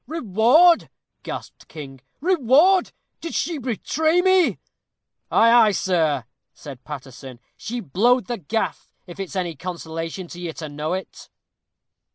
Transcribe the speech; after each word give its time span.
"Reward!" 0.07 0.89
gasped 1.21 1.67
King; 1.67 2.01
"reward! 2.21 2.91
Did 3.19 3.35
she 3.35 3.59
betray 3.59 4.19
me?" 4.23 4.57
"Ay, 5.29 5.51
ay, 5.51 5.71
sir," 5.73 6.25
said 6.55 6.83
Paterson, 6.83 7.39
"she 7.55 7.81
blowed 7.81 8.25
the 8.25 8.39
gaff, 8.39 8.91
if 9.05 9.19
it's 9.19 9.35
any 9.35 9.55
consolation 9.55 10.27
to 10.29 10.41
you 10.41 10.53
to 10.53 10.69
know 10.69 10.93
it." 10.93 11.29